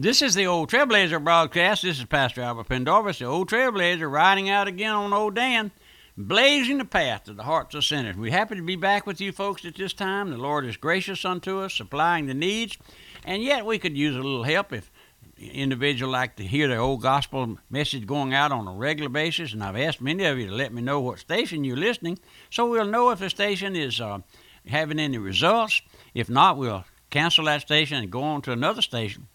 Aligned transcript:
This 0.00 0.22
is 0.22 0.36
the 0.36 0.46
Old 0.46 0.70
Trailblazer 0.70 1.24
broadcast. 1.24 1.82
This 1.82 1.98
is 1.98 2.04
Pastor 2.04 2.40
Albert 2.40 2.68
Pendarvis, 2.68 3.18
the 3.18 3.24
Old 3.24 3.50
Trailblazer, 3.50 4.08
riding 4.08 4.48
out 4.48 4.68
again 4.68 4.92
on 4.92 5.12
Old 5.12 5.34
Dan, 5.34 5.72
blazing 6.16 6.78
the 6.78 6.84
path 6.84 7.24
to 7.24 7.32
the 7.32 7.42
hearts 7.42 7.74
of 7.74 7.84
sinners. 7.84 8.16
We're 8.16 8.30
happy 8.30 8.54
to 8.54 8.62
be 8.62 8.76
back 8.76 9.08
with 9.08 9.20
you 9.20 9.32
folks 9.32 9.64
at 9.64 9.74
this 9.74 9.92
time. 9.92 10.30
The 10.30 10.36
Lord 10.36 10.64
is 10.66 10.76
gracious 10.76 11.24
unto 11.24 11.58
us, 11.58 11.74
supplying 11.74 12.26
the 12.26 12.34
needs, 12.34 12.78
and 13.24 13.42
yet 13.42 13.66
we 13.66 13.80
could 13.80 13.96
use 13.96 14.14
a 14.14 14.20
little 14.20 14.44
help 14.44 14.72
if 14.72 14.88
individual 15.36 16.12
like 16.12 16.36
to 16.36 16.44
hear 16.44 16.68
the 16.68 16.76
old 16.76 17.02
gospel 17.02 17.58
message 17.68 18.06
going 18.06 18.32
out 18.32 18.52
on 18.52 18.68
a 18.68 18.72
regular 18.72 19.10
basis. 19.10 19.52
And 19.52 19.64
I've 19.64 19.74
asked 19.74 20.00
many 20.00 20.24
of 20.26 20.38
you 20.38 20.46
to 20.46 20.54
let 20.54 20.72
me 20.72 20.80
know 20.80 21.00
what 21.00 21.18
station 21.18 21.64
you're 21.64 21.76
listening, 21.76 22.20
so 22.50 22.70
we'll 22.70 22.84
know 22.84 23.10
if 23.10 23.18
the 23.18 23.30
station 23.30 23.74
is 23.74 24.00
uh, 24.00 24.20
having 24.64 25.00
any 25.00 25.18
results. 25.18 25.82
If 26.14 26.30
not, 26.30 26.56
we'll 26.56 26.84
cancel 27.10 27.46
that 27.46 27.62
station 27.62 27.98
and 27.98 28.12
go 28.12 28.22
on 28.22 28.42
to 28.42 28.52
another 28.52 28.80
station. 28.80 29.26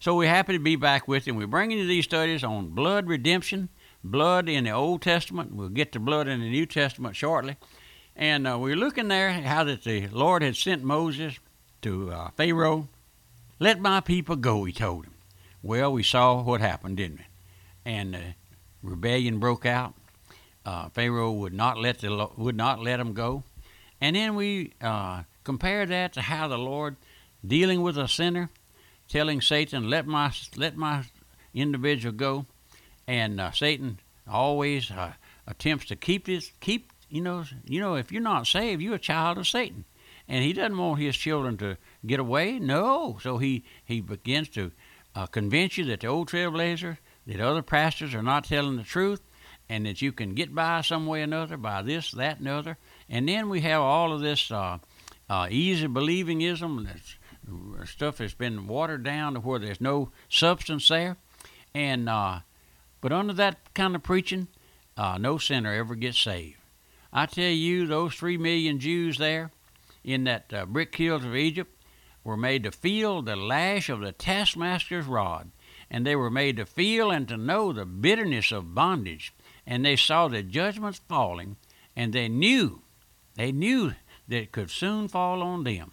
So 0.00 0.16
we're 0.16 0.30
happy 0.30 0.54
to 0.54 0.58
be 0.58 0.76
back 0.76 1.06
with 1.06 1.26
you. 1.26 1.34
And 1.34 1.38
we're 1.38 1.46
bringing 1.46 1.76
you 1.76 1.86
these 1.86 2.06
studies 2.06 2.42
on 2.42 2.70
blood 2.70 3.06
redemption, 3.06 3.68
blood 4.02 4.48
in 4.48 4.64
the 4.64 4.70
Old 4.70 5.02
Testament. 5.02 5.54
We'll 5.54 5.68
get 5.68 5.92
to 5.92 6.00
blood 6.00 6.26
in 6.26 6.40
the 6.40 6.48
New 6.48 6.64
Testament 6.64 7.16
shortly. 7.16 7.56
And 8.16 8.48
uh, 8.48 8.58
we're 8.58 8.76
looking 8.76 9.08
there 9.08 9.30
how 9.30 9.62
that 9.64 9.84
the 9.84 10.08
Lord 10.08 10.40
had 10.40 10.56
sent 10.56 10.82
Moses 10.82 11.38
to 11.82 12.12
uh, 12.12 12.30
Pharaoh. 12.30 12.88
Let 13.58 13.78
my 13.78 14.00
people 14.00 14.36
go, 14.36 14.64
he 14.64 14.72
told 14.72 15.04
him. 15.04 15.12
Well, 15.62 15.92
we 15.92 16.02
saw 16.02 16.42
what 16.42 16.62
happened, 16.62 16.96
didn't 16.96 17.18
we? 17.18 17.24
And 17.84 18.16
uh, 18.16 18.18
rebellion 18.82 19.38
broke 19.38 19.66
out. 19.66 19.92
Uh, 20.64 20.88
Pharaoh 20.88 21.32
would 21.32 21.52
not 21.52 21.76
let 21.76 21.98
the 21.98 22.28
would 22.38 22.56
not 22.56 22.80
let 22.80 22.96
them 22.96 23.12
go. 23.12 23.42
And 24.00 24.16
then 24.16 24.34
we 24.34 24.72
uh, 24.80 25.24
compare 25.44 25.84
that 25.84 26.14
to 26.14 26.22
how 26.22 26.48
the 26.48 26.56
Lord 26.56 26.96
dealing 27.46 27.82
with 27.82 27.98
a 27.98 28.08
sinner 28.08 28.48
telling 29.10 29.40
Satan, 29.40 29.90
"Let 29.90 30.06
my 30.06 30.32
let 30.56 30.76
my 30.76 31.04
individual 31.52 32.14
go," 32.14 32.46
and 33.06 33.40
uh, 33.40 33.50
Satan 33.50 33.98
always 34.26 34.90
uh, 34.90 35.12
attempts 35.46 35.86
to 35.86 35.96
keep 35.96 36.26
this 36.26 36.52
keep 36.60 36.92
you 37.08 37.20
know 37.20 37.44
you 37.64 37.80
know 37.80 37.96
if 37.96 38.12
you're 38.12 38.22
not 38.22 38.46
saved, 38.46 38.80
you're 38.80 38.94
a 38.94 38.98
child 38.98 39.36
of 39.38 39.46
Satan, 39.46 39.84
and 40.28 40.44
he 40.44 40.52
doesn't 40.52 40.78
want 40.78 41.00
his 41.00 41.16
children 41.16 41.56
to 41.58 41.76
get 42.06 42.20
away. 42.20 42.58
No, 42.58 43.18
so 43.20 43.38
he 43.38 43.64
he 43.84 44.00
begins 44.00 44.48
to 44.50 44.70
uh, 45.14 45.26
convince 45.26 45.76
you 45.76 45.84
that 45.86 46.00
the 46.00 46.06
old 46.06 46.28
trailblazer, 46.28 46.98
that 47.26 47.40
other 47.40 47.62
pastors 47.62 48.14
are 48.14 48.22
not 48.22 48.44
telling 48.44 48.76
the 48.76 48.84
truth, 48.84 49.20
and 49.68 49.86
that 49.86 50.00
you 50.00 50.12
can 50.12 50.34
get 50.34 50.54
by 50.54 50.80
some 50.80 51.06
way 51.06 51.20
or 51.20 51.24
another 51.24 51.56
by 51.56 51.82
this, 51.82 52.12
that, 52.12 52.38
and 52.38 52.48
other. 52.48 52.78
And 53.08 53.28
then 53.28 53.48
we 53.48 53.60
have 53.62 53.82
all 53.82 54.12
of 54.12 54.20
this 54.20 54.50
uh, 54.50 54.78
uh, 55.28 55.48
easy 55.50 55.86
believingism 55.86 56.86
that's 56.86 57.16
stuff 57.84 58.18
has 58.18 58.34
been 58.34 58.66
watered 58.66 59.02
down 59.02 59.34
to 59.34 59.40
where 59.40 59.58
there's 59.58 59.80
no 59.80 60.10
substance 60.28 60.88
there. 60.88 61.16
And 61.74 62.08
uh, 62.08 62.40
but 63.00 63.12
under 63.12 63.32
that 63.34 63.72
kind 63.74 63.94
of 63.94 64.02
preaching, 64.02 64.48
uh, 64.96 65.18
no 65.18 65.38
sinner 65.38 65.72
ever 65.72 65.94
gets 65.94 66.18
saved. 66.18 66.56
I 67.12 67.26
tell 67.26 67.50
you, 67.50 67.86
those 67.86 68.14
three 68.14 68.36
million 68.36 68.78
Jews 68.78 69.18
there 69.18 69.50
in 70.04 70.24
that 70.24 70.52
uh, 70.52 70.66
brick 70.66 70.94
hills 70.94 71.24
of 71.24 71.34
Egypt 71.34 71.74
were 72.22 72.36
made 72.36 72.62
to 72.64 72.70
feel 72.70 73.22
the 73.22 73.36
lash 73.36 73.88
of 73.88 74.00
the 74.00 74.12
taskmaster's 74.12 75.06
rod, 75.06 75.50
and 75.90 76.06
they 76.06 76.14
were 76.14 76.30
made 76.30 76.56
to 76.56 76.66
feel 76.66 77.10
and 77.10 77.26
to 77.28 77.36
know 77.36 77.72
the 77.72 77.86
bitterness 77.86 78.52
of 78.52 78.74
bondage, 78.74 79.32
and 79.66 79.84
they 79.84 79.96
saw 79.96 80.28
the 80.28 80.42
judgments 80.42 81.00
falling, 81.08 81.56
and 81.96 82.12
they 82.12 82.28
knew, 82.28 82.82
they 83.34 83.50
knew 83.50 83.94
that 84.28 84.42
it 84.42 84.52
could 84.52 84.70
soon 84.70 85.08
fall 85.08 85.42
on 85.42 85.64
them 85.64 85.92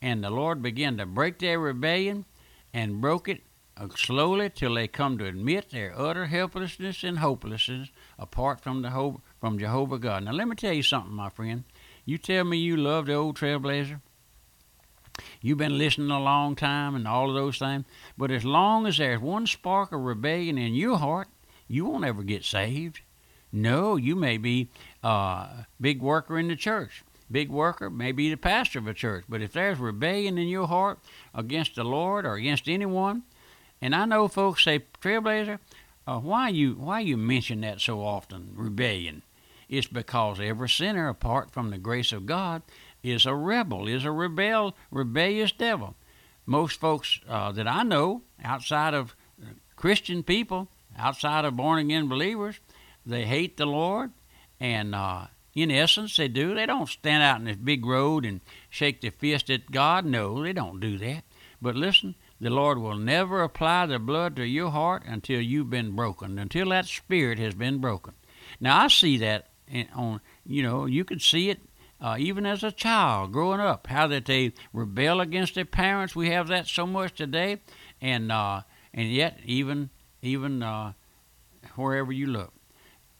and 0.00 0.22
the 0.22 0.30
Lord 0.30 0.62
began 0.62 0.96
to 0.98 1.06
break 1.06 1.38
their 1.38 1.58
rebellion 1.58 2.24
and 2.72 3.00
broke 3.00 3.28
it 3.28 3.42
uh, 3.76 3.88
slowly 3.96 4.50
till 4.50 4.74
they 4.74 4.88
come 4.88 5.18
to 5.18 5.26
admit 5.26 5.70
their 5.70 5.98
utter 5.98 6.26
helplessness 6.26 7.04
and 7.04 7.18
hopelessness 7.18 7.88
apart 8.18 8.60
from 8.60 8.82
the 8.82 8.90
hope 8.90 9.20
from 9.40 9.58
Jehovah 9.58 9.98
God. 9.98 10.24
Now 10.24 10.32
let 10.32 10.48
me 10.48 10.56
tell 10.56 10.72
you 10.72 10.82
something, 10.82 11.12
my 11.12 11.30
friend. 11.30 11.64
You 12.04 12.18
tell 12.18 12.44
me 12.44 12.58
you 12.58 12.76
love 12.76 13.06
the 13.06 13.14
old 13.14 13.36
trailblazer. 13.36 14.00
You've 15.40 15.58
been 15.58 15.78
listening 15.78 16.10
a 16.10 16.20
long 16.20 16.54
time 16.54 16.94
and 16.94 17.06
all 17.06 17.28
of 17.28 17.34
those 17.34 17.58
things. 17.58 17.84
But 18.16 18.30
as 18.30 18.44
long 18.44 18.86
as 18.86 18.98
there's 18.98 19.20
one 19.20 19.46
spark 19.46 19.92
of 19.92 20.00
rebellion 20.00 20.58
in 20.58 20.74
your 20.74 20.96
heart, 20.96 21.28
you 21.66 21.86
won't 21.86 22.04
ever 22.04 22.22
get 22.22 22.44
saved. 22.44 23.00
No, 23.50 23.96
you 23.96 24.14
may 24.14 24.36
be 24.36 24.70
a 25.02 25.06
uh, 25.06 25.48
big 25.80 26.00
worker 26.02 26.38
in 26.38 26.48
the 26.48 26.56
church 26.56 27.02
big 27.30 27.50
worker, 27.50 27.90
maybe 27.90 28.30
the 28.30 28.36
pastor 28.36 28.78
of 28.78 28.86
a 28.86 28.94
church. 28.94 29.24
But 29.28 29.42
if 29.42 29.52
there's 29.52 29.78
rebellion 29.78 30.38
in 30.38 30.48
your 30.48 30.66
heart 30.66 30.98
against 31.34 31.74
the 31.74 31.84
Lord 31.84 32.24
or 32.24 32.34
against 32.34 32.68
anyone, 32.68 33.22
and 33.80 33.94
I 33.94 34.04
know 34.04 34.28
folks 34.28 34.64
say, 34.64 34.84
Trailblazer, 35.00 35.58
uh, 36.06 36.18
why 36.18 36.48
you 36.48 36.72
why 36.74 37.00
you 37.00 37.16
mention 37.16 37.60
that 37.60 37.80
so 37.80 38.00
often, 38.00 38.52
rebellion? 38.54 39.22
It's 39.68 39.86
because 39.86 40.40
every 40.40 40.68
sinner, 40.68 41.08
apart 41.08 41.50
from 41.50 41.70
the 41.70 41.78
grace 41.78 42.12
of 42.12 42.24
God, 42.24 42.62
is 43.02 43.26
a 43.26 43.34
rebel, 43.34 43.86
is 43.86 44.04
a 44.04 44.10
rebel, 44.10 44.74
rebellious 44.90 45.52
devil. 45.52 45.94
Most 46.46 46.80
folks 46.80 47.20
uh, 47.28 47.52
that 47.52 47.68
I 47.68 47.82
know, 47.82 48.22
outside 48.42 48.94
of 48.94 49.14
Christian 49.76 50.22
people, 50.22 50.68
outside 50.96 51.44
of 51.44 51.56
born 51.56 51.78
again 51.78 52.08
believers, 52.08 52.58
they 53.04 53.26
hate 53.26 53.58
the 53.58 53.66
Lord, 53.66 54.10
and 54.58 54.94
uh, 54.94 55.26
in 55.62 55.70
essence, 55.70 56.16
they 56.16 56.28
do. 56.28 56.54
They 56.54 56.66
don't 56.66 56.88
stand 56.88 57.22
out 57.22 57.38
in 57.38 57.44
this 57.44 57.56
big 57.56 57.84
road 57.84 58.24
and 58.24 58.40
shake 58.70 59.00
their 59.00 59.10
fist 59.10 59.50
at 59.50 59.70
God. 59.70 60.04
No, 60.04 60.42
they 60.42 60.52
don't 60.52 60.80
do 60.80 60.98
that. 60.98 61.24
But 61.60 61.74
listen, 61.74 62.14
the 62.40 62.50
Lord 62.50 62.78
will 62.78 62.96
never 62.96 63.42
apply 63.42 63.86
the 63.86 63.98
blood 63.98 64.36
to 64.36 64.46
your 64.46 64.70
heart 64.70 65.02
until 65.06 65.40
you've 65.40 65.70
been 65.70 65.96
broken, 65.96 66.38
until 66.38 66.68
that 66.70 66.86
spirit 66.86 67.38
has 67.38 67.54
been 67.54 67.78
broken. 67.78 68.14
Now, 68.60 68.84
I 68.84 68.88
see 68.88 69.18
that 69.18 69.48
on, 69.94 70.20
you 70.46 70.62
know, 70.62 70.86
you 70.86 71.04
could 71.04 71.20
see 71.20 71.50
it 71.50 71.60
uh, 72.00 72.16
even 72.18 72.46
as 72.46 72.62
a 72.62 72.70
child 72.70 73.32
growing 73.32 73.60
up, 73.60 73.88
how 73.88 74.06
that 74.06 74.26
they 74.26 74.52
rebel 74.72 75.20
against 75.20 75.54
their 75.54 75.64
parents. 75.64 76.14
We 76.14 76.30
have 76.30 76.48
that 76.48 76.68
so 76.68 76.86
much 76.86 77.14
today, 77.14 77.58
and 78.00 78.30
uh, 78.30 78.62
and 78.94 79.10
yet 79.10 79.40
even 79.44 79.90
even 80.22 80.62
uh, 80.62 80.92
wherever 81.74 82.12
you 82.12 82.28
look. 82.28 82.52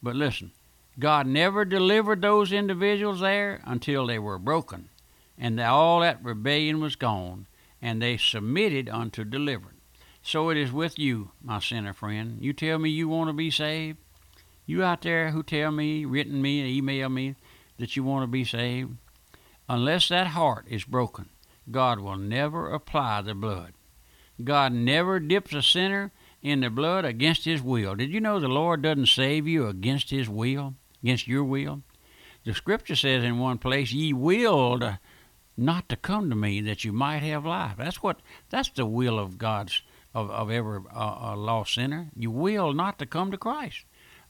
But 0.00 0.14
listen, 0.14 0.52
God 0.98 1.26
never 1.26 1.64
delivered 1.64 2.22
those 2.22 2.52
individuals 2.52 3.20
there 3.20 3.60
until 3.64 4.06
they 4.06 4.18
were 4.18 4.38
broken, 4.38 4.88
and 5.38 5.60
all 5.60 6.00
that 6.00 6.24
rebellion 6.24 6.80
was 6.80 6.96
gone, 6.96 7.46
and 7.80 8.02
they 8.02 8.16
submitted 8.16 8.88
unto 8.88 9.24
deliverance. 9.24 9.78
So 10.22 10.50
it 10.50 10.56
is 10.56 10.72
with 10.72 10.98
you, 10.98 11.30
my 11.40 11.60
sinner 11.60 11.92
friend. 11.92 12.38
You 12.40 12.52
tell 12.52 12.78
me 12.78 12.90
you 12.90 13.08
want 13.08 13.28
to 13.28 13.32
be 13.32 13.50
saved. 13.50 13.98
You 14.66 14.82
out 14.82 15.02
there 15.02 15.30
who 15.30 15.42
tell 15.42 15.70
me, 15.70 16.04
written 16.04 16.42
me, 16.42 16.76
email 16.76 17.08
me 17.08 17.36
that 17.78 17.94
you 17.96 18.02
want 18.02 18.24
to 18.24 18.26
be 18.26 18.44
saved. 18.44 18.96
Unless 19.68 20.08
that 20.08 20.28
heart 20.28 20.66
is 20.68 20.84
broken, 20.84 21.28
God 21.70 22.00
will 22.00 22.16
never 22.16 22.70
apply 22.70 23.22
the 23.22 23.34
blood. 23.34 23.74
God 24.42 24.72
never 24.72 25.20
dips 25.20 25.54
a 25.54 25.62
sinner 25.62 26.12
in 26.42 26.60
the 26.60 26.70
blood 26.70 27.04
against 27.04 27.44
his 27.44 27.62
will. 27.62 27.94
Did 27.94 28.10
you 28.10 28.20
know 28.20 28.40
the 28.40 28.48
Lord 28.48 28.82
doesn't 28.82 29.06
save 29.06 29.46
you 29.46 29.66
against 29.68 30.10
his 30.10 30.28
will? 30.28 30.74
Against 31.02 31.28
your 31.28 31.44
will. 31.44 31.82
The 32.44 32.54
scripture 32.54 32.96
says 32.96 33.24
in 33.24 33.38
one 33.38 33.58
place, 33.58 33.92
"Ye 33.92 34.12
willed 34.12 34.98
not 35.56 35.88
to 35.88 35.96
come 35.96 36.30
to 36.30 36.36
me 36.36 36.60
that 36.62 36.84
you 36.84 36.92
might 36.92 37.22
have 37.22 37.44
life." 37.44 37.76
That's 37.76 38.02
what. 38.02 38.20
That's 38.50 38.70
the 38.70 38.86
will 38.86 39.18
of 39.18 39.38
God's 39.38 39.82
of 40.14 40.30
of 40.30 40.50
every 40.50 40.80
uh, 40.94 41.32
uh, 41.32 41.36
lost 41.36 41.74
sinner. 41.74 42.08
You 42.16 42.30
will 42.30 42.72
not 42.72 42.98
to 42.98 43.06
come 43.06 43.30
to 43.30 43.38
Christ. 43.38 43.84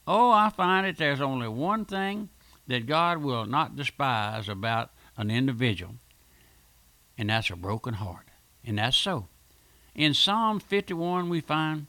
Oh, 0.07 0.31
I 0.31 0.49
find 0.49 0.85
that 0.85 0.97
there's 0.97 1.21
only 1.21 1.47
one 1.47 1.85
thing 1.85 2.29
that 2.67 2.87
God 2.87 3.19
will 3.19 3.45
not 3.45 3.75
despise 3.75 4.49
about 4.49 4.91
an 5.17 5.29
individual, 5.29 5.95
and 7.17 7.29
that's 7.29 7.49
a 7.49 7.55
broken 7.55 7.95
heart. 7.95 8.27
And 8.63 8.77
that's 8.77 8.97
so. 8.97 9.27
In 9.95 10.13
Psalm 10.13 10.59
51, 10.59 11.29
we 11.29 11.41
find 11.41 11.87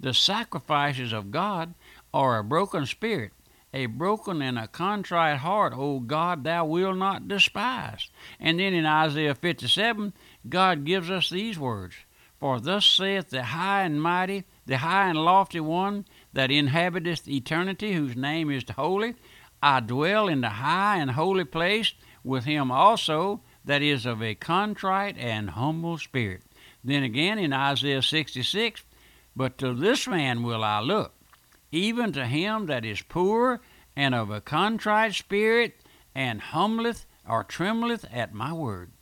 the 0.00 0.14
sacrifices 0.14 1.12
of 1.12 1.30
God 1.30 1.74
are 2.12 2.38
a 2.38 2.44
broken 2.44 2.86
spirit 2.86 3.32
a 3.74 3.86
broken 3.86 4.42
and 4.42 4.58
a 4.58 4.68
contrite 4.68 5.38
heart, 5.38 5.72
O 5.74 6.00
God, 6.00 6.44
thou 6.44 6.66
wilt 6.66 6.96
not 6.96 7.28
despise. 7.28 8.10
And 8.38 8.60
then 8.60 8.74
in 8.74 8.84
Isaiah 8.84 9.34
57, 9.34 10.12
God 10.48 10.84
gives 10.84 11.10
us 11.10 11.30
these 11.30 11.58
words 11.58 11.94
For 12.38 12.60
thus 12.60 12.84
saith 12.84 13.30
the 13.30 13.44
high 13.44 13.82
and 13.82 14.02
mighty, 14.02 14.44
the 14.66 14.78
high 14.78 15.08
and 15.08 15.18
lofty 15.18 15.60
one 15.60 16.04
that 16.32 16.50
inhabiteth 16.50 17.26
eternity, 17.26 17.94
whose 17.94 18.16
name 18.16 18.50
is 18.50 18.64
holy. 18.76 19.14
I 19.62 19.80
dwell 19.80 20.28
in 20.28 20.40
the 20.40 20.50
high 20.50 20.98
and 20.98 21.12
holy 21.12 21.44
place 21.44 21.94
with 22.24 22.44
him 22.44 22.70
also 22.70 23.40
that 23.64 23.80
is 23.80 24.04
of 24.04 24.22
a 24.22 24.34
contrite 24.34 25.16
and 25.16 25.50
humble 25.50 25.98
spirit. 25.98 26.42
Then 26.84 27.04
again 27.04 27.38
in 27.38 27.52
Isaiah 27.52 28.02
66, 28.02 28.82
But 29.36 29.56
to 29.58 29.72
this 29.72 30.06
man 30.06 30.42
will 30.42 30.64
I 30.64 30.80
look 30.80 31.14
even 31.72 32.12
to 32.12 32.26
him 32.26 32.66
that 32.66 32.84
is 32.84 33.02
poor 33.02 33.60
and 33.96 34.14
of 34.14 34.30
a 34.30 34.40
contrite 34.40 35.14
spirit, 35.14 35.80
and 36.14 36.40
humbleth 36.40 37.06
or 37.28 37.42
trembleth 37.42 38.04
at 38.12 38.32
my 38.32 38.52
word. 38.52 38.92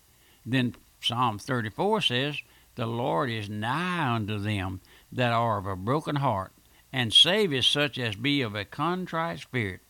Then 0.46 0.74
Psalm 1.00 1.38
34 1.38 2.00
says, 2.00 2.42
the 2.76 2.86
Lord 2.86 3.30
is 3.30 3.50
nigh 3.50 4.14
unto 4.14 4.38
them 4.38 4.80
that 5.12 5.32
are 5.32 5.58
of 5.58 5.66
a 5.66 5.76
broken 5.76 6.16
heart, 6.16 6.52
and 6.92 7.12
saveth 7.12 7.64
such 7.64 7.98
as 7.98 8.16
be 8.16 8.42
of 8.42 8.54
a 8.54 8.64
contrite 8.64 9.40
spirit. 9.40 9.80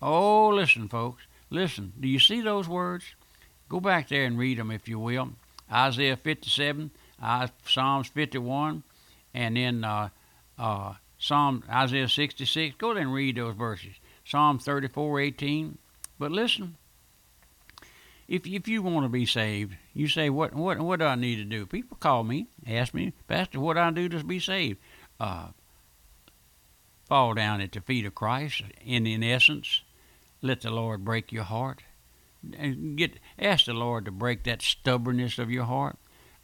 Oh, 0.00 0.48
listen, 0.48 0.88
folks, 0.88 1.24
listen. 1.50 1.94
Do 1.98 2.06
you 2.06 2.18
see 2.18 2.40
those 2.40 2.68
words? 2.68 3.04
Go 3.68 3.80
back 3.80 4.08
there 4.08 4.24
and 4.24 4.38
read 4.38 4.58
them 4.58 4.70
if 4.70 4.88
you 4.88 4.98
will. 4.98 5.30
Isaiah 5.70 6.16
57, 6.16 6.90
Psalms 7.66 8.08
51, 8.08 8.82
and 9.34 9.56
then 9.56 9.84
uh, 9.84 10.10
uh, 10.56 10.94
Psalm 11.18 11.64
Isaiah 11.68 12.08
66. 12.08 12.76
Go 12.78 12.94
there 12.94 13.02
and 13.02 13.12
read 13.12 13.36
those 13.36 13.56
verses. 13.56 13.96
Psalm 14.24 14.58
34, 14.58 15.20
18. 15.20 15.78
But 16.18 16.32
listen, 16.32 16.76
if 18.28 18.46
if 18.46 18.68
you 18.68 18.82
want 18.82 19.04
to 19.04 19.08
be 19.08 19.24
saved, 19.24 19.74
you 19.94 20.06
say, 20.06 20.28
what 20.28 20.54
what 20.54 20.78
what 20.78 21.00
do 21.00 21.06
I 21.06 21.14
need 21.14 21.36
to 21.36 21.44
do? 21.44 21.66
People 21.66 21.96
call 21.98 22.24
me, 22.24 22.48
ask 22.66 22.92
me, 22.92 23.14
Pastor, 23.26 23.58
what 23.58 23.74
do 23.74 23.80
I 23.80 23.90
do 23.90 24.08
to 24.10 24.22
be 24.22 24.38
saved? 24.38 24.78
Uh, 25.18 25.48
fall 27.06 27.34
down 27.34 27.60
at 27.60 27.72
the 27.72 27.80
feet 27.80 28.04
of 28.04 28.14
Christ, 28.14 28.62
and 28.86 29.08
in 29.08 29.22
essence, 29.22 29.82
let 30.42 30.60
the 30.60 30.70
Lord 30.70 31.04
break 31.04 31.32
your 31.32 31.44
heart. 31.44 31.82
And 32.56 32.96
get 32.96 33.18
ask 33.38 33.64
the 33.64 33.72
Lord 33.72 34.04
to 34.04 34.12
break 34.12 34.44
that 34.44 34.62
stubbornness 34.62 35.38
of 35.38 35.50
your 35.50 35.64
heart. 35.64 35.96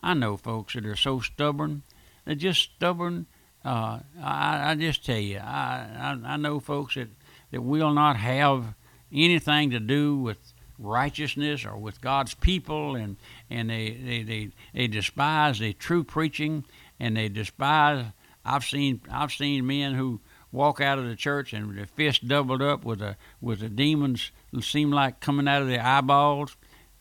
I 0.02 0.14
know 0.14 0.36
folks 0.36 0.74
that 0.74 0.86
are 0.86 0.96
so 0.96 1.20
stubborn, 1.20 1.82
they're 2.24 2.34
just 2.34 2.62
stubborn. 2.62 3.26
Uh, 3.64 4.00
I, 4.22 4.70
I 4.70 4.74
just 4.74 5.04
tell 5.04 5.18
you, 5.18 5.38
I, 5.38 6.16
I 6.24 6.34
I 6.34 6.36
know 6.36 6.60
folks 6.60 6.96
that 6.96 7.08
that 7.50 7.62
will 7.62 7.92
not 7.94 8.16
have 8.16 8.74
anything 9.12 9.70
to 9.70 9.80
do 9.80 10.16
with 10.16 10.38
righteousness 10.78 11.64
or 11.64 11.76
with 11.76 12.00
God's 12.00 12.34
people, 12.34 12.94
and 12.94 13.16
and 13.48 13.70
they 13.70 13.90
they 13.92 14.22
they, 14.22 14.48
they 14.74 14.86
despise 14.86 15.58
the 15.58 15.72
true 15.72 16.04
preaching, 16.04 16.64
and 17.00 17.16
they 17.16 17.28
despise. 17.28 18.06
I've 18.44 18.64
seen 18.64 19.00
I've 19.10 19.32
seen 19.32 19.66
men 19.66 19.94
who 19.94 20.20
walk 20.52 20.80
out 20.80 20.98
of 20.98 21.06
the 21.06 21.16
church 21.16 21.52
and 21.52 21.76
their 21.76 21.86
fist 21.86 22.28
doubled 22.28 22.62
up 22.62 22.84
with 22.84 23.00
a 23.02 23.16
with 23.40 23.60
the 23.60 23.68
demons 23.68 24.30
seem 24.60 24.90
like 24.90 25.20
coming 25.20 25.48
out 25.48 25.62
of 25.62 25.68
their 25.68 25.82
eyeballs, 25.82 26.56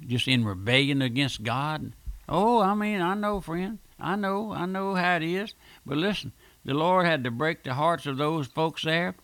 just 0.06 0.28
in 0.28 0.46
rebellion 0.46 1.02
against 1.02 1.44
God. 1.44 1.94
Oh, 2.28 2.62
I 2.62 2.74
mean, 2.74 3.02
I 3.02 3.14
know, 3.16 3.42
friend, 3.42 3.80
I 4.00 4.16
know, 4.16 4.54
I 4.54 4.66
know 4.66 4.96
how 4.96 5.18
it 5.18 5.24
is. 5.24 5.54
But 5.86 5.98
listen, 5.98 6.32
the 6.66 6.74
Lord 6.74 7.06
had 7.06 7.24
to 7.24 7.32
break 7.32 7.64
the 7.64 7.74
hearts 7.74 8.06
of 8.06 8.18
those 8.18 8.48
folks 8.48 8.84
there. 8.84 9.16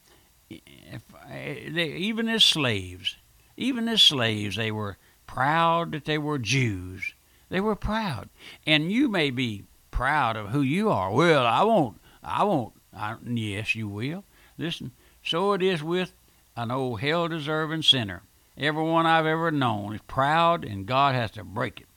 Eh, 0.52 1.70
they, 1.70 1.90
even 1.90 2.28
as 2.28 2.44
slaves, 2.44 3.16
even 3.56 3.88
as 3.88 4.02
slaves, 4.02 4.56
they 4.56 4.72
were 4.72 4.98
proud 5.28 5.92
that 5.92 6.06
they 6.06 6.18
were 6.18 6.40
Jews. 6.40 7.14
They 7.50 7.62
were 7.62 7.76
proud. 7.76 8.30
And 8.66 8.92
you 8.92 9.08
may 9.08 9.30
be 9.30 9.64
proud 9.92 10.36
of 10.36 10.50
who 10.50 10.62
you 10.62 10.90
are. 10.90 11.12
Well, 11.12 11.46
I 11.46 11.64
won't, 11.64 12.00
I 12.24 12.44
won't. 12.44 12.74
I, 12.96 13.16
yes, 13.26 13.76
you 13.76 13.88
will. 13.88 14.24
Listen, 14.58 14.92
so 15.24 15.54
it 15.54 15.62
is 15.62 15.84
with 15.84 16.14
an 16.56 16.72
old 16.72 17.02
hell 17.02 17.28
deserving 17.28 17.84
sinner. 17.84 18.24
Everyone 18.58 19.06
I've 19.06 19.26
ever 19.26 19.52
known 19.52 19.96
is 19.96 20.02
proud, 20.08 20.66
and 20.66 20.86
God 20.86 21.16
has 21.16 21.32
to 21.32 21.44
break 21.44 21.80
it. 21.80 21.88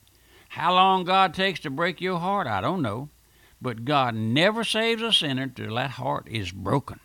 How 0.49 0.73
long 0.73 1.03
God 1.03 1.33
takes 1.33 1.59
to 1.61 1.69
break 1.69 1.99
your 1.99 2.19
heart, 2.19 2.47
I 2.47 2.61
don't 2.61 2.81
know. 2.81 3.09
But 3.63 3.85
God 3.85 4.13
never 4.13 4.65
saves 4.65 5.01
a 5.01 5.13
sinner 5.13 5.47
till 5.47 5.75
that 5.75 5.91
heart 5.91 6.27
is 6.29 6.51
broken. 6.51 6.99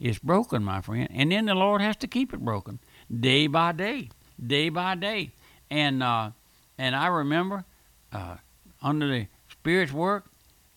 It's 0.00 0.18
broken, 0.18 0.64
my 0.64 0.80
friend. 0.80 1.06
And 1.12 1.30
then 1.30 1.46
the 1.46 1.54
Lord 1.54 1.80
has 1.80 1.94
to 1.98 2.08
keep 2.08 2.34
it 2.34 2.40
broken 2.40 2.80
day 3.08 3.46
by 3.46 3.70
day, 3.70 4.10
day 4.44 4.70
by 4.70 4.96
day. 4.96 5.30
And 5.70 6.02
uh, 6.02 6.32
and 6.78 6.96
I 6.96 7.06
remember 7.06 7.64
uh, 8.12 8.38
under 8.82 9.06
the 9.06 9.28
Spirit's 9.50 9.92
work, 9.92 10.26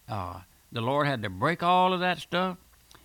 uh, 0.08 0.42
the 0.72 0.82
Lord 0.82 1.08
had 1.08 1.24
to 1.24 1.32
break 1.32 1.64
all 1.64 1.94
of 1.94 2.00
that 2.02 2.20
stuff, 2.20 2.58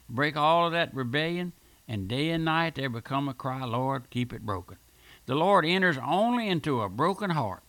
break 0.07 0.37
all 0.37 0.67
of 0.67 0.73
that 0.73 0.95
rebellion, 0.95 1.55
and 1.89 2.09
day 2.09 2.29
and 2.29 2.45
night 2.45 2.75
there 2.75 2.91
become 2.91 3.27
a 3.27 3.35
cry, 3.35 3.65
Lord, 3.65 4.11
keep 4.11 4.35
it 4.35 4.45
broken. 4.45 4.77
The 5.25 5.35
Lord 5.35 5.65
enters 5.65 5.97
only 6.07 6.49
into 6.49 6.83
a 6.83 6.91
broken 6.91 7.31
heart, 7.31 7.63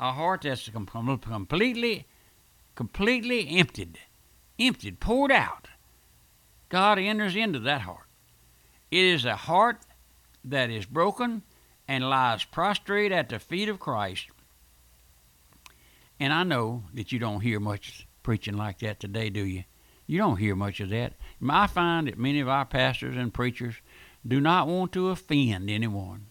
a 0.00 0.12
heart 0.12 0.40
that's 0.42 0.70
completely, 0.70 2.06
completely 2.74 3.48
emptied, 3.58 3.98
emptied, 4.58 5.00
poured 5.00 5.32
out. 5.32 5.68
God 6.68 6.98
enters 6.98 7.36
into 7.36 7.58
that 7.60 7.82
heart. 7.82 8.06
It 8.90 9.04
is 9.04 9.24
a 9.24 9.36
heart 9.36 9.78
that 10.44 10.70
is 10.70 10.86
broken 10.86 11.42
and 11.86 12.08
lies 12.08 12.44
prostrate 12.44 13.12
at 13.12 13.28
the 13.28 13.38
feet 13.38 13.68
of 13.68 13.78
Christ. 13.78 14.26
And 16.18 16.32
I 16.32 16.42
know 16.44 16.84
that 16.94 17.12
you 17.12 17.18
don't 17.18 17.40
hear 17.40 17.60
much 17.60 18.06
preaching 18.22 18.56
like 18.56 18.78
that 18.78 19.00
today, 19.00 19.30
do 19.30 19.44
you? 19.44 19.64
You 20.06 20.18
don't 20.18 20.36
hear 20.36 20.54
much 20.54 20.80
of 20.80 20.90
that. 20.90 21.14
I 21.48 21.66
find 21.66 22.06
that 22.06 22.18
many 22.18 22.40
of 22.40 22.48
our 22.48 22.64
pastors 22.64 23.16
and 23.16 23.32
preachers 23.32 23.76
do 24.26 24.40
not 24.40 24.68
want 24.68 24.92
to 24.92 25.08
offend 25.08 25.70
anyone. 25.70 26.26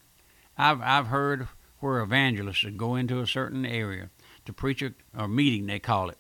I've 0.58 0.82
I've 0.82 1.08
heard 1.08 1.48
where 1.80 2.02
evangelists 2.02 2.64
would 2.64 2.78
go 2.78 2.96
into 2.96 3.20
a 3.20 3.28
certain 3.28 3.66
area 3.66 4.10
to 4.46 4.54
preach 4.54 4.82
a, 4.82 4.94
a 5.14 5.28
meeting, 5.28 5.66
they 5.66 5.80
call 5.80 6.10
it, 6.10 6.18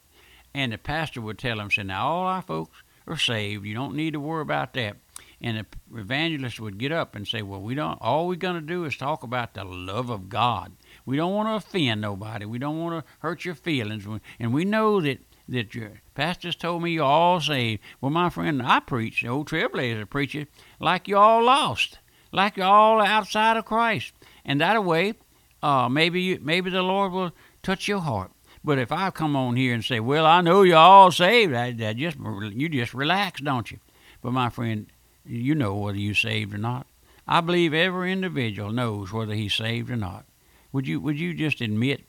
and 0.53 0.71
the 0.71 0.77
pastor 0.77 1.21
would 1.21 1.38
tell 1.38 1.57
them, 1.57 1.71
"Say 1.71 1.83
now, 1.83 2.07
all 2.07 2.25
our 2.25 2.41
folks 2.41 2.83
are 3.07 3.17
saved. 3.17 3.65
You 3.65 3.73
don't 3.73 3.95
need 3.95 4.13
to 4.13 4.19
worry 4.19 4.41
about 4.41 4.73
that." 4.73 4.97
and 5.44 5.57
the 5.57 6.00
evangelist 6.00 6.59
would 6.61 6.77
get 6.77 6.91
up 6.91 7.15
and 7.15 7.27
say, 7.27 7.41
"Well, 7.41 7.61
we 7.61 7.75
don't. 7.75 7.97
All 8.01 8.27
we're 8.27 8.35
going 8.35 8.55
to 8.55 8.61
do 8.61 8.85
is 8.85 8.95
talk 8.95 9.23
about 9.23 9.53
the 9.53 9.65
love 9.65 10.09
of 10.09 10.29
God. 10.29 10.71
We 11.05 11.17
don't 11.17 11.33
want 11.33 11.50
to 11.50 11.55
offend 11.55 12.00
nobody. 12.00 12.45
We 12.45 12.59
don't 12.59 12.79
want 12.79 13.05
to 13.05 13.11
hurt 13.19 13.44
your 13.44 13.55
feelings. 13.55 14.07
And 14.39 14.53
we 14.53 14.63
know 14.63 15.01
that 15.01 15.19
that 15.50 15.75
your 15.75 16.01
pastors 16.15 16.55
told 16.55 16.81
me 16.81 16.91
you're 16.91 17.03
all 17.03 17.41
saved. 17.41 17.81
Well, 18.00 18.11
my 18.11 18.29
friend, 18.29 18.61
I 18.63 18.79
preach, 18.79 19.21
the 19.21 19.27
old 19.27 19.50
trailblazer 19.50 20.09
preacher, 20.09 20.47
like 20.79 21.07
you're 21.09 21.19
all 21.19 21.44
lost, 21.44 22.00
like 22.31 22.55
you're 22.55 22.65
all 22.65 23.01
outside 23.01 23.57
of 23.57 23.65
Christ. 23.65 24.13
And 24.45 24.61
that 24.61 24.83
way, 24.85 25.15
uh, 25.61 25.89
maybe 25.89 26.21
you, 26.21 26.39
maybe 26.41 26.69
the 26.69 26.81
Lord 26.81 27.11
will 27.11 27.31
touch 27.61 27.89
your 27.89 28.00
heart. 28.00 28.31
But 28.63 28.80
if 28.80 28.92
I 28.92 29.12
come 29.12 29.36
on 29.36 29.56
here 29.56 29.74
and 29.74 29.83
say, 29.83 30.00
"Well, 30.00 30.25
I 30.25 30.42
know 30.42 30.62
you're 30.62 30.77
all 30.77 31.12
saved," 31.12 31.54
I, 31.54 31.68
I 31.68 31.94
just 31.94 32.18
you 32.18 32.69
just 32.69 32.94
relax, 32.94 33.42
don't 33.42 33.69
you? 33.69 33.80
But 34.21 34.31
my 34.31 34.50
friend, 34.50 34.88
you 35.25 35.54
know 35.54 35.75
whether 35.75 35.98
you're 35.98 36.15
saved 36.15 36.54
or 36.54 36.57
not. 36.57 36.88
I 37.27 37.42
believe 37.42 37.74
every 37.74 38.12
individual 38.12 38.71
knows 38.71 39.12
whether 39.12 39.33
he's 39.33 39.54
saved 39.54 39.89
or 39.89 39.95
not. 39.95 40.25
Would 40.71 40.88
you 40.88 41.00
would 41.01 41.19
you 41.19 41.33
just 41.33 41.62
admit 41.62 42.04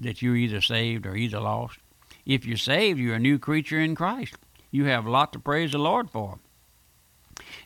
that 0.00 0.20
you're 0.20 0.36
either 0.36 0.60
saved 0.60 1.06
or 1.06 1.14
either 1.14 1.40
lost? 1.40 1.78
If 2.26 2.44
you're 2.44 2.56
saved, 2.56 2.98
you're 2.98 3.14
a 3.14 3.20
new 3.20 3.38
creature 3.38 3.80
in 3.80 3.94
Christ. 3.94 4.34
You 4.70 4.84
have 4.84 5.06
a 5.06 5.10
lot 5.10 5.32
to 5.32 5.38
praise 5.38 5.72
the 5.72 5.78
Lord 5.78 6.10
for. 6.10 6.38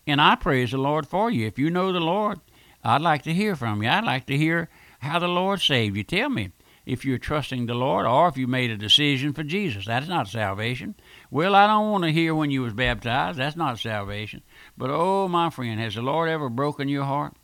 And 0.07 0.21
I 0.21 0.37
praise 0.37 0.71
the 0.71 0.79
Lord 0.79 1.07
for 1.07 1.31
you. 1.31 1.47
If 1.47 1.59
you 1.59 1.71
know 1.71 1.93
the 1.93 2.01
Lord, 2.01 2.41
I'd 2.83 3.01
like 3.01 3.23
to 3.23 3.35
hear 3.35 3.57
from 3.57 3.83
you. 3.83 3.89
I'd 3.89 4.05
like 4.05 4.27
to 4.27 4.37
hear 4.37 4.69
how 5.01 5.19
the 5.19 5.29
Lord 5.29 5.61
saved 5.61 5.97
you. 5.97 6.05
Tell 6.05 6.29
me 6.29 6.51
if 6.87 7.05
you're 7.05 7.19
trusting 7.19 7.67
the 7.67 7.75
Lord 7.75 8.07
or 8.07 8.29
if 8.29 8.37
you 8.37 8.47
made 8.47 8.71
a 8.71 8.76
decision 8.76 9.33
for 9.33 9.43
Jesus. 9.43 9.87
That's 9.87 10.09
not 10.09 10.29
salvation. 10.29 10.95
Well, 11.31 11.55
I 11.55 11.67
don't 11.67 11.91
want 11.91 12.05
to 12.05 12.12
hear 12.12 12.35
when 12.35 12.50
you 12.50 12.62
was 12.62 12.75
baptized. 12.75 13.38
That's 13.38 13.57
not 13.57 13.79
salvation. 13.79 14.43
But 14.76 14.91
oh, 14.91 15.29
my 15.29 15.50
friend, 15.50 15.81
has 15.81 15.95
the 15.95 16.03
Lord 16.03 16.29
ever 16.29 16.49
broken 16.49 16.88
your 16.88 17.05
heart? 17.05 17.35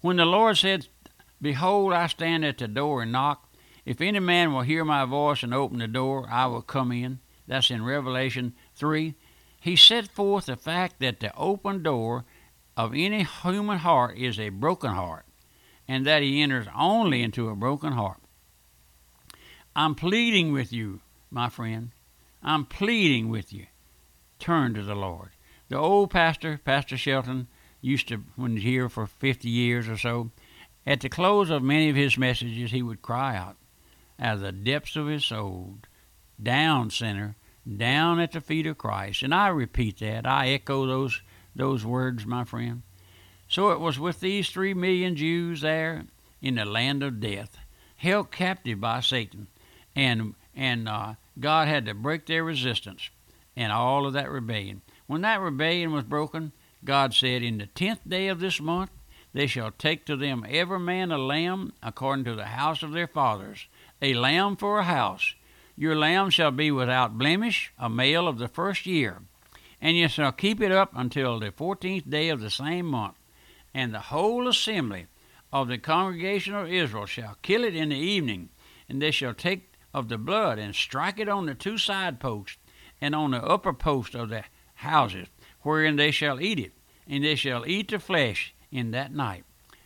When 0.00 0.16
the 0.16 0.24
Lord 0.24 0.56
said, 0.56 0.88
Behold, 1.42 1.92
I 1.92 2.06
stand 2.06 2.44
at 2.44 2.58
the 2.58 2.68
door 2.68 3.02
and 3.02 3.12
knock. 3.12 3.46
If 3.84 4.00
any 4.00 4.20
man 4.20 4.52
will 4.52 4.62
hear 4.62 4.84
my 4.84 5.04
voice 5.04 5.42
and 5.42 5.54
open 5.54 5.78
the 5.78 5.88
door, 5.88 6.28
I 6.30 6.46
will 6.46 6.62
come 6.62 6.92
in. 6.92 7.20
That's 7.46 7.70
in 7.70 7.84
Revelation 7.84 8.54
3. 8.76 9.14
He 9.60 9.76
set 9.76 10.08
forth 10.08 10.46
the 10.46 10.56
fact 10.56 11.00
that 11.00 11.20
the 11.20 11.34
open 11.36 11.82
door 11.82 12.24
of 12.76 12.92
any 12.94 13.24
human 13.24 13.78
heart 13.78 14.16
is 14.16 14.38
a 14.38 14.50
broken 14.50 14.92
heart, 14.92 15.26
and 15.90 16.06
that 16.06 16.22
he 16.22 16.40
enters 16.40 16.68
only 16.78 17.20
into 17.20 17.48
a 17.48 17.56
broken 17.56 17.92
heart. 17.92 18.20
I'm 19.74 19.96
pleading 19.96 20.52
with 20.52 20.72
you, 20.72 21.00
my 21.32 21.48
friend. 21.48 21.90
I'm 22.44 22.64
pleading 22.64 23.28
with 23.28 23.52
you. 23.52 23.66
Turn 24.38 24.72
to 24.74 24.84
the 24.84 24.94
Lord. 24.94 25.30
The 25.68 25.76
old 25.76 26.12
pastor, 26.12 26.60
Pastor 26.64 26.96
Shelton, 26.96 27.48
used 27.80 28.06
to, 28.06 28.22
when 28.36 28.56
he 28.56 28.62
here 28.62 28.88
for 28.88 29.04
50 29.04 29.48
years 29.48 29.88
or 29.88 29.98
so, 29.98 30.30
at 30.86 31.00
the 31.00 31.08
close 31.08 31.50
of 31.50 31.64
many 31.64 31.90
of 31.90 31.96
his 31.96 32.16
messages, 32.16 32.70
he 32.70 32.82
would 32.82 33.02
cry 33.02 33.36
out 33.36 33.56
out 34.16 34.34
of 34.34 34.40
the 34.42 34.52
depths 34.52 34.94
of 34.94 35.08
his 35.08 35.24
soul, 35.24 35.78
down, 36.40 36.90
sinner, 36.90 37.34
down 37.66 38.20
at 38.20 38.30
the 38.30 38.40
feet 38.40 38.66
of 38.66 38.78
Christ. 38.78 39.24
And 39.24 39.34
I 39.34 39.48
repeat 39.48 39.98
that. 39.98 40.24
I 40.24 40.50
echo 40.50 40.86
those 40.86 41.20
those 41.56 41.84
words, 41.84 42.24
my 42.26 42.44
friend. 42.44 42.82
So 43.50 43.72
it 43.72 43.80
was 43.80 43.98
with 43.98 44.20
these 44.20 44.48
three 44.48 44.74
million 44.74 45.16
Jews 45.16 45.62
there 45.62 46.04
in 46.40 46.54
the 46.54 46.64
land 46.64 47.02
of 47.02 47.18
death, 47.18 47.58
held 47.96 48.30
captive 48.30 48.80
by 48.80 49.00
Satan, 49.00 49.48
and 49.96 50.34
and 50.54 50.88
uh, 50.88 51.14
God 51.40 51.66
had 51.66 51.84
to 51.86 51.94
break 51.94 52.26
their 52.26 52.44
resistance 52.44 53.10
and 53.56 53.72
all 53.72 54.06
of 54.06 54.12
that 54.12 54.30
rebellion. 54.30 54.82
When 55.08 55.22
that 55.22 55.40
rebellion 55.40 55.92
was 55.92 56.04
broken, 56.04 56.52
God 56.84 57.12
said, 57.12 57.42
In 57.42 57.58
the 57.58 57.66
tenth 57.66 58.08
day 58.08 58.28
of 58.28 58.38
this 58.38 58.60
month, 58.60 58.90
they 59.32 59.48
shall 59.48 59.72
take 59.72 60.06
to 60.06 60.16
them 60.16 60.46
every 60.48 60.78
man 60.78 61.10
a 61.10 61.18
lamb 61.18 61.72
according 61.82 62.26
to 62.26 62.36
the 62.36 62.46
house 62.46 62.84
of 62.84 62.92
their 62.92 63.08
fathers, 63.08 63.66
a 64.00 64.14
lamb 64.14 64.56
for 64.56 64.78
a 64.78 64.84
house. 64.84 65.34
Your 65.76 65.96
lamb 65.96 66.30
shall 66.30 66.52
be 66.52 66.70
without 66.70 67.18
blemish, 67.18 67.72
a 67.78 67.90
male 67.90 68.28
of 68.28 68.38
the 68.38 68.48
first 68.48 68.86
year. 68.86 69.22
And 69.80 69.96
you 69.96 70.06
shall 70.06 70.30
keep 70.30 70.60
it 70.60 70.70
up 70.70 70.92
until 70.94 71.40
the 71.40 71.50
fourteenth 71.50 72.08
day 72.08 72.28
of 72.28 72.40
the 72.40 72.50
same 72.50 72.86
month. 72.86 73.16
And 73.72 73.94
the 73.94 74.00
whole 74.00 74.48
assembly 74.48 75.06
of 75.52 75.68
the 75.68 75.78
congregation 75.78 76.54
of 76.54 76.68
Israel 76.68 77.06
shall 77.06 77.36
kill 77.42 77.64
it 77.64 77.74
in 77.74 77.90
the 77.90 77.96
evening, 77.96 78.48
and 78.88 79.00
they 79.00 79.10
shall 79.10 79.34
take 79.34 79.72
of 79.92 80.08
the 80.08 80.18
blood 80.18 80.58
and 80.58 80.74
strike 80.74 81.18
it 81.18 81.28
on 81.28 81.46
the 81.46 81.54
two 81.54 81.78
side 81.78 82.20
posts 82.20 82.58
and 83.00 83.14
on 83.14 83.32
the 83.32 83.42
upper 83.42 83.72
post 83.72 84.14
of 84.14 84.28
the 84.28 84.44
houses, 84.74 85.28
wherein 85.62 85.96
they 85.96 86.10
shall 86.10 86.40
eat 86.40 86.58
it, 86.58 86.72
and 87.08 87.24
they 87.24 87.34
shall 87.34 87.66
eat 87.66 87.90
the 87.90 87.98
flesh 87.98 88.54
in 88.70 88.90
that 88.92 89.12
night. 89.12 89.44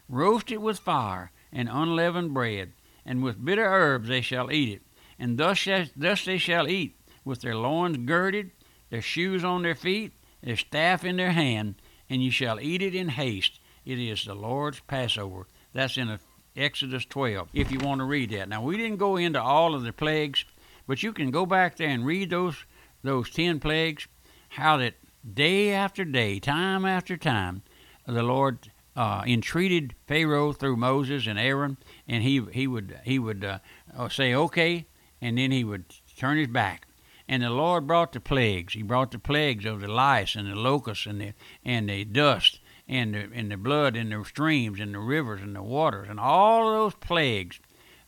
Roast 0.08 0.50
it 0.50 0.60
with 0.60 0.78
fire 0.78 1.30
and 1.52 1.68
unleavened 1.70 2.34
bread, 2.34 2.72
and 3.06 3.22
with 3.22 3.44
bitter 3.44 3.64
herbs 3.64 4.08
they 4.08 4.20
shall 4.20 4.52
eat 4.52 4.68
it. 4.68 4.82
And 5.18 5.38
thus, 5.38 5.58
shall, 5.58 5.86
thus 5.96 6.24
they 6.24 6.38
shall 6.38 6.68
eat, 6.68 6.96
with 7.24 7.40
their 7.40 7.56
loins 7.56 7.98
girded, 7.98 8.50
their 8.90 9.02
shoes 9.02 9.44
on 9.44 9.62
their 9.62 9.74
feet, 9.74 10.12
their 10.42 10.56
staff 10.56 11.04
in 11.04 11.16
their 11.16 11.32
hand, 11.32 11.76
and 12.10 12.22
ye 12.22 12.30
shall 12.30 12.60
eat 12.60 12.82
it 12.82 12.94
in 12.94 13.08
haste. 13.08 13.60
It 13.84 13.98
is 13.98 14.24
the 14.24 14.34
Lord's 14.34 14.80
Passover. 14.80 15.46
That's 15.72 15.96
in 15.96 16.18
Exodus 16.56 17.04
12, 17.04 17.48
if 17.52 17.70
you 17.70 17.78
want 17.80 18.00
to 18.00 18.04
read 18.04 18.30
that. 18.30 18.48
Now, 18.48 18.62
we 18.62 18.76
didn't 18.76 18.96
go 18.96 19.16
into 19.16 19.42
all 19.42 19.74
of 19.74 19.82
the 19.82 19.92
plagues, 19.92 20.44
but 20.86 21.02
you 21.02 21.12
can 21.12 21.30
go 21.30 21.44
back 21.44 21.76
there 21.76 21.88
and 21.88 22.06
read 22.06 22.30
those, 22.30 22.64
those 23.02 23.30
10 23.30 23.60
plagues, 23.60 24.06
how 24.50 24.76
that 24.78 24.94
day 25.32 25.72
after 25.72 26.04
day, 26.04 26.38
time 26.38 26.84
after 26.84 27.16
time, 27.16 27.62
the 28.06 28.22
Lord 28.22 28.70
uh, 28.96 29.24
entreated 29.26 29.94
Pharaoh 30.06 30.52
through 30.52 30.76
Moses 30.76 31.26
and 31.26 31.38
Aaron, 31.38 31.76
and 32.06 32.22
he, 32.22 32.42
he 32.52 32.66
would, 32.66 33.00
he 33.04 33.18
would 33.18 33.44
uh, 33.44 33.58
uh 33.96 34.08
say, 34.08 34.34
okay, 34.34 34.86
and 35.20 35.36
then 35.36 35.50
he 35.50 35.64
would 35.64 35.84
turn 36.16 36.38
his 36.38 36.48
back. 36.48 36.86
And 37.26 37.42
the 37.42 37.50
Lord 37.50 37.86
brought 37.86 38.12
the 38.12 38.20
plagues. 38.20 38.74
He 38.74 38.82
brought 38.82 39.10
the 39.10 39.18
plagues 39.18 39.64
of 39.64 39.80
the 39.80 39.88
lice 39.88 40.34
and 40.34 40.48
the 40.48 40.54
locusts 40.54 41.06
and 41.06 41.20
the, 41.20 41.32
and 41.64 41.88
the 41.88 42.04
dust 42.04 42.60
and 42.88 43.14
the, 43.14 43.28
and 43.32 43.50
the 43.50 43.56
blood 43.56 43.96
in 43.96 44.10
the 44.10 44.24
streams 44.24 44.80
and 44.80 44.94
the 44.94 44.98
rivers 44.98 45.40
and 45.40 45.56
the 45.56 45.62
waters 45.62 46.08
and 46.08 46.20
all 46.20 46.68
of 46.68 46.74
those 46.74 46.94
plagues 46.94 47.60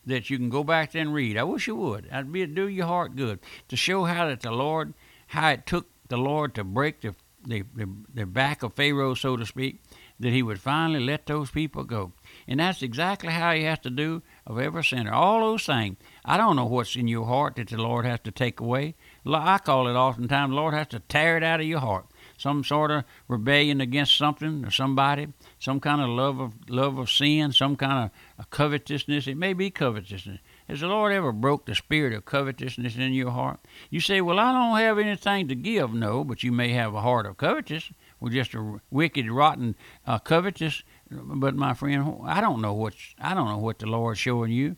that 0.05 0.29
you 0.29 0.37
can 0.37 0.49
go 0.49 0.63
back 0.63 0.91
there 0.91 1.01
and 1.01 1.13
read. 1.13 1.37
I 1.37 1.43
wish 1.43 1.67
you 1.67 1.75
would. 1.75 2.07
I'd 2.11 2.31
be 2.31 2.45
do 2.45 2.67
your 2.67 2.85
heart 2.85 3.15
good 3.15 3.39
to 3.67 3.75
show 3.75 4.05
how 4.05 4.27
that 4.27 4.41
the 4.41 4.51
Lord, 4.51 4.93
how 5.27 5.49
it 5.49 5.65
took 5.65 5.87
the 6.07 6.17
Lord 6.17 6.55
to 6.55 6.63
break 6.63 7.01
the 7.01 7.15
the, 7.47 7.63
the, 7.75 7.89
the 8.13 8.25
back 8.25 8.61
of 8.61 8.73
Pharaoh, 8.73 9.13
so 9.13 9.37
to 9.37 9.45
speak, 9.45 9.81
that 10.19 10.33
he 10.33 10.43
would 10.43 10.59
finally 10.59 10.99
let 10.99 11.27
those 11.27 11.49
people 11.49 11.83
go. 11.83 12.11
And 12.47 12.59
that's 12.59 12.81
exactly 12.81 13.29
how 13.29 13.53
he 13.53 13.63
has 13.63 13.79
to 13.79 13.89
do 13.89 14.21
of 14.45 14.59
every 14.59 14.83
sinner. 14.83 15.13
All 15.13 15.39
those 15.39 15.65
things. 15.65 15.97
I 16.25 16.37
don't 16.37 16.55
know 16.55 16.65
what's 16.65 16.95
in 16.95 17.07
your 17.07 17.25
heart 17.25 17.55
that 17.55 17.69
the 17.69 17.77
Lord 17.77 18.05
has 18.05 18.19
to 18.21 18.31
take 18.31 18.59
away. 18.59 18.95
I 19.25 19.59
call 19.59 19.87
it 19.87 19.93
oftentimes 19.93 20.51
the 20.51 20.55
Lord 20.55 20.73
has 20.73 20.87
to 20.87 20.99
tear 20.99 21.37
it 21.37 21.43
out 21.43 21.61
of 21.61 21.65
your 21.65 21.79
heart 21.79 22.07
some 22.37 22.63
sort 22.63 22.91
of 22.91 23.03
rebellion 23.27 23.81
against 23.81 24.15
something 24.15 24.63
or 24.63 24.71
somebody, 24.71 25.27
some 25.59 25.79
kind 25.79 26.01
of 26.01 26.09
love 26.09 26.39
of 26.39 26.53
love 26.69 26.97
of 26.97 27.09
sin, 27.09 27.51
some 27.51 27.75
kind 27.75 28.11
of 28.37 28.49
covetousness. 28.49 29.27
It 29.27 29.37
may 29.37 29.53
be 29.53 29.69
covetousness. 29.69 30.39
Has 30.69 30.81
the 30.81 30.87
Lord 30.87 31.11
ever 31.13 31.31
broke 31.31 31.65
the 31.65 31.75
spirit 31.75 32.13
of 32.13 32.25
covetousness 32.25 32.95
in 32.95 33.13
your 33.13 33.31
heart? 33.31 33.59
You 33.89 33.99
say, 33.99 34.21
"Well, 34.21 34.39
I 34.39 34.53
don't 34.53 34.77
have 34.77 34.99
anything 34.99 35.47
to 35.47 35.55
give." 35.55 35.93
No, 35.93 36.23
but 36.23 36.43
you 36.43 36.51
may 36.51 36.69
have 36.69 36.93
a 36.93 37.01
heart 37.01 37.25
of 37.25 37.37
covetous, 37.37 37.91
or 38.21 38.29
just 38.29 38.53
a 38.53 38.79
wicked, 38.91 39.29
rotten, 39.29 39.75
uh, 40.05 40.19
covetous. 40.19 40.83
But 41.09 41.55
my 41.55 41.73
friend, 41.73 42.21
I 42.25 42.39
don't 42.39 42.61
know 42.61 42.73
what 42.73 42.93
I 43.19 43.33
don't 43.33 43.49
know 43.49 43.57
what 43.57 43.79
the 43.79 43.87
Lord's 43.87 44.19
showing 44.19 44.51
you. 44.51 44.75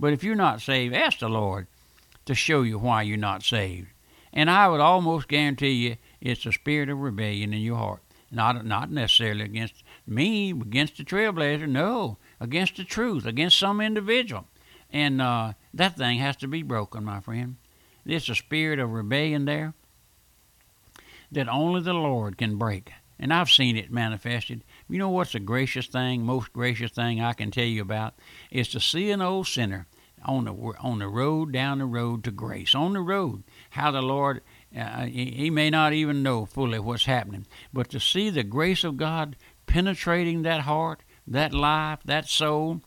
But 0.00 0.12
if 0.12 0.24
you're 0.24 0.34
not 0.34 0.60
saved, 0.60 0.94
ask 0.94 1.18
the 1.18 1.28
Lord 1.28 1.66
to 2.24 2.34
show 2.34 2.62
you 2.62 2.78
why 2.78 3.02
you're 3.02 3.16
not 3.16 3.42
saved. 3.42 3.88
And 4.32 4.50
I 4.50 4.68
would 4.68 4.80
almost 4.80 5.28
guarantee 5.28 5.70
you 5.70 5.96
it's 6.20 6.46
a 6.46 6.52
spirit 6.52 6.88
of 6.88 6.98
rebellion 6.98 7.52
in 7.52 7.60
your 7.60 7.76
heart. 7.76 8.02
Not, 8.30 8.66
not 8.66 8.90
necessarily 8.90 9.44
against 9.44 9.82
me, 10.06 10.50
against 10.50 10.98
the 10.98 11.04
trailblazer, 11.04 11.66
no, 11.66 12.18
against 12.40 12.76
the 12.76 12.84
truth, 12.84 13.24
against 13.24 13.58
some 13.58 13.80
individual. 13.80 14.46
And 14.92 15.22
uh, 15.22 15.54
that 15.72 15.96
thing 15.96 16.18
has 16.18 16.36
to 16.36 16.48
be 16.48 16.62
broken, 16.62 17.04
my 17.04 17.20
friend. 17.20 17.56
It's 18.04 18.28
a 18.28 18.34
spirit 18.34 18.78
of 18.78 18.92
rebellion 18.92 19.44
there 19.44 19.74
that 21.30 21.48
only 21.48 21.82
the 21.82 21.94
Lord 21.94 22.38
can 22.38 22.56
break. 22.56 22.92
And 23.18 23.32
I've 23.32 23.50
seen 23.50 23.76
it 23.76 23.90
manifested. 23.90 24.62
You 24.88 24.98
know 24.98 25.08
what's 25.08 25.32
the 25.32 25.40
gracious 25.40 25.86
thing, 25.86 26.22
most 26.22 26.52
gracious 26.52 26.92
thing 26.92 27.20
I 27.20 27.32
can 27.32 27.50
tell 27.50 27.64
you 27.64 27.82
about? 27.82 28.14
Is 28.50 28.68
to 28.68 28.80
see 28.80 29.10
an 29.10 29.20
old 29.20 29.46
sinner 29.46 29.86
on 30.24 30.44
the 30.44 30.52
on 30.80 30.98
the 30.98 31.08
road 31.08 31.52
down 31.52 31.78
the 31.78 31.86
road 31.86 32.24
to 32.24 32.30
grace, 32.30 32.74
on 32.74 32.92
the 32.92 33.00
road. 33.00 33.42
How 33.70 33.90
the 33.90 34.02
Lord 34.02 34.42
uh, 34.76 35.06
he, 35.06 35.30
he 35.30 35.50
may 35.50 35.70
not 35.70 35.92
even 35.92 36.22
know 36.22 36.44
fully 36.44 36.78
what's 36.78 37.06
happening, 37.06 37.46
but 37.72 37.88
to 37.90 38.00
see 38.00 38.30
the 38.30 38.42
grace 38.42 38.84
of 38.84 38.96
God 38.96 39.36
penetrating 39.66 40.42
that 40.42 40.62
heart, 40.62 41.02
that 41.26 41.52
life, 41.52 42.00
that 42.04 42.28
soul, 42.28 42.80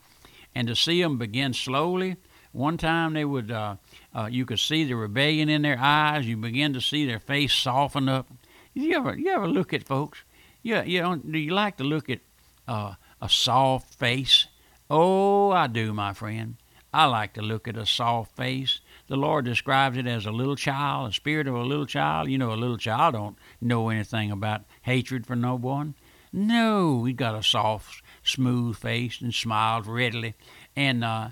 and 0.54 0.68
to 0.68 0.76
see 0.76 1.02
them 1.02 1.18
begin 1.18 1.52
slowly. 1.52 2.16
One 2.52 2.76
time 2.76 3.14
they 3.14 3.24
would, 3.24 3.50
uh, 3.50 3.76
uh, 4.14 4.28
you 4.30 4.44
could 4.44 4.60
see 4.60 4.84
the 4.84 4.94
rebellion 4.94 5.48
in 5.48 5.62
their 5.62 5.78
eyes. 5.78 6.26
You 6.26 6.36
begin 6.36 6.74
to 6.74 6.80
see 6.80 7.06
their 7.06 7.20
face 7.20 7.54
soften 7.54 8.08
up. 8.08 8.28
You 8.74 8.96
ever, 8.96 9.16
you 9.16 9.30
ever 9.30 9.48
look 9.48 9.72
at 9.72 9.84
folks? 9.84 10.22
Yeah, 10.62 10.82
you 10.84 11.00
know, 11.02 11.16
do 11.16 11.38
you 11.38 11.52
like 11.52 11.78
to 11.78 11.84
look 11.84 12.10
at 12.10 12.20
uh, 12.68 12.94
a 13.20 13.28
soft 13.28 13.94
face? 13.94 14.46
Oh, 14.90 15.50
I 15.50 15.66
do, 15.66 15.92
my 15.92 16.12
friend. 16.12 16.56
I 16.92 17.06
like 17.06 17.32
to 17.34 17.42
look 17.42 17.66
at 17.66 17.76
a 17.76 17.86
soft 17.86 18.36
face. 18.36 18.80
The 19.12 19.18
Lord 19.18 19.44
describes 19.44 19.98
it 19.98 20.06
as 20.06 20.24
a 20.24 20.32
little 20.32 20.56
child, 20.56 21.10
a 21.10 21.12
spirit 21.12 21.46
of 21.46 21.54
a 21.54 21.60
little 21.60 21.84
child. 21.84 22.30
You 22.30 22.38
know, 22.38 22.50
a 22.50 22.56
little 22.56 22.78
child 22.78 23.12
don't 23.12 23.36
know 23.60 23.90
anything 23.90 24.30
about 24.30 24.64
hatred 24.80 25.26
for 25.26 25.36
no 25.36 25.54
one. 25.54 25.96
No, 26.32 27.04
he's 27.04 27.14
got 27.14 27.34
a 27.34 27.42
soft, 27.42 28.02
smooth 28.24 28.78
face 28.78 29.20
and 29.20 29.34
smiles 29.34 29.86
readily 29.86 30.32
and 30.74 31.04
uh, 31.04 31.28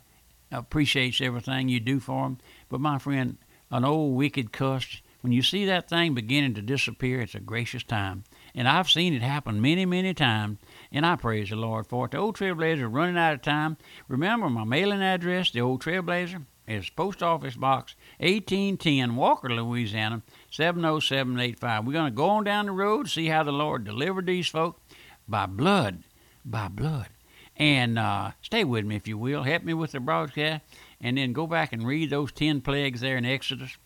appreciates 0.52 1.22
everything 1.22 1.70
you 1.70 1.80
do 1.80 2.00
for 2.00 2.26
him. 2.26 2.36
But 2.68 2.82
my 2.82 2.98
friend, 2.98 3.38
an 3.70 3.86
old 3.86 4.14
wicked 4.14 4.52
cuss, 4.52 5.00
when 5.22 5.32
you 5.32 5.40
see 5.40 5.64
that 5.64 5.88
thing 5.88 6.12
beginning 6.12 6.52
to 6.56 6.62
disappear, 6.62 7.22
it's 7.22 7.34
a 7.34 7.40
gracious 7.40 7.82
time. 7.82 8.24
And 8.54 8.68
I've 8.68 8.90
seen 8.90 9.14
it 9.14 9.22
happen 9.22 9.58
many, 9.58 9.86
many 9.86 10.12
times, 10.12 10.58
and 10.92 11.06
I 11.06 11.16
praise 11.16 11.48
the 11.48 11.56
Lord 11.56 11.86
for 11.86 12.04
it. 12.04 12.10
The 12.10 12.18
Old 12.18 12.36
Trailblazer 12.36 12.92
running 12.92 13.16
out 13.16 13.32
of 13.32 13.40
time. 13.40 13.78
Remember 14.06 14.50
my 14.50 14.64
mailing 14.64 15.00
address, 15.00 15.50
the 15.50 15.62
Old 15.62 15.82
Trailblazer? 15.82 16.44
Is 16.70 16.88
Post 16.88 17.20
Office 17.20 17.56
Box 17.56 17.96
1810, 18.18 19.16
Walker, 19.16 19.50
Louisiana 19.50 20.22
70785. 20.52 21.84
We're 21.84 21.92
going 21.92 22.12
to 22.12 22.16
go 22.16 22.28
on 22.28 22.44
down 22.44 22.66
the 22.66 22.72
road, 22.72 23.08
see 23.08 23.26
how 23.26 23.42
the 23.42 23.50
Lord 23.50 23.82
delivered 23.82 24.26
these 24.26 24.46
folk 24.46 24.80
by 25.26 25.46
blood, 25.46 26.04
by 26.44 26.68
blood. 26.68 27.08
And 27.56 27.98
uh, 27.98 28.30
stay 28.40 28.62
with 28.62 28.84
me, 28.84 28.94
if 28.94 29.08
you 29.08 29.18
will. 29.18 29.42
Help 29.42 29.64
me 29.64 29.74
with 29.74 29.90
the 29.90 29.98
broadcast, 29.98 30.62
and 31.00 31.18
then 31.18 31.32
go 31.32 31.48
back 31.48 31.72
and 31.72 31.84
read 31.84 32.10
those 32.10 32.30
10 32.30 32.60
plagues 32.60 33.00
there 33.00 33.16
in 33.16 33.24
Exodus. 33.24 33.76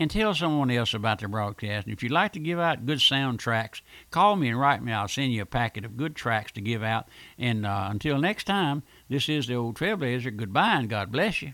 And 0.00 0.10
tell 0.10 0.34
someone 0.34 0.72
else 0.72 0.94
about 0.94 1.20
the 1.20 1.28
broadcast. 1.28 1.86
And 1.86 1.92
if 1.92 2.02
you'd 2.02 2.10
like 2.10 2.32
to 2.32 2.40
give 2.40 2.58
out 2.58 2.86
good 2.86 3.00
sound 3.00 3.38
tracts, 3.38 3.82
call 4.10 4.34
me 4.34 4.48
and 4.48 4.58
write 4.58 4.82
me. 4.82 4.92
I'll 4.92 5.06
send 5.06 5.32
you 5.32 5.42
a 5.42 5.46
packet 5.46 5.84
of 5.84 5.96
good 5.96 6.16
tracts 6.16 6.50
to 6.52 6.60
give 6.60 6.82
out. 6.82 7.06
And 7.38 7.64
uh, 7.64 7.86
until 7.88 8.18
next 8.18 8.48
time, 8.48 8.82
this 9.08 9.28
is 9.28 9.46
the 9.46 9.54
old 9.54 9.76
Trailblazer. 9.76 10.36
Goodbye 10.36 10.80
and 10.80 10.90
God 10.90 11.12
bless 11.12 11.40
you. 11.40 11.52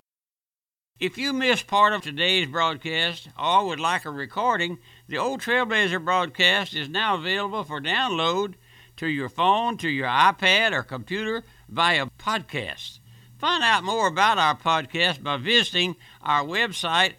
If 1.03 1.19
you 1.19 1.33
missed 1.33 1.67
part 1.67 1.93
of 1.95 2.03
today's 2.03 2.47
broadcast 2.47 3.29
or 3.37 3.67
would 3.67 3.81
like 3.81 4.05
a 4.05 4.11
recording, 4.11 4.79
the 5.09 5.19
Old 5.19 5.41
Trailblazer 5.41 6.05
broadcast 6.05 6.77
is 6.77 6.89
now 6.89 7.17
available 7.17 7.65
for 7.65 7.81
download 7.81 8.55
to 8.99 9.09
your 9.09 9.29
phone, 9.29 9.77
to 9.79 9.89
your 9.89 10.07
iPad, 10.07 10.71
or 10.71 10.85
computer 10.85 11.43
via 11.69 12.07
podcast. 12.21 13.01
Find 13.37 13.65
out 13.65 13.83
more 13.83 14.07
about 14.07 14.39
our 14.39 14.57
podcast 14.57 15.25
by 15.25 15.39
visiting 15.39 15.97
our 16.23 16.45
website 16.45 17.15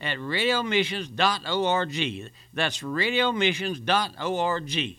at 0.00 0.18
radiomissions.org. 0.18 2.32
That's 2.52 2.80
radiomissions.org. 2.80 4.98